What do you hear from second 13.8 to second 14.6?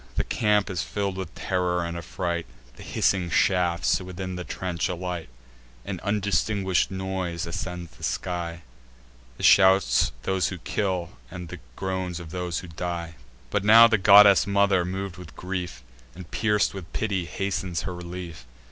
the goddess